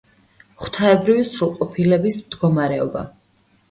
[0.63, 3.09] ღვთაებრივი სრულყოფილების მდგომარეობა.